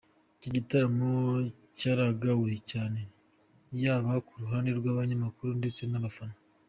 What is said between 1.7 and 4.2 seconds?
cyaragawe cyane, yaba